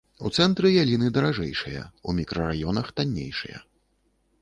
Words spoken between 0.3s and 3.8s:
цэнтры яліны даражэйшыя, у мікрараёнах таннейшыя.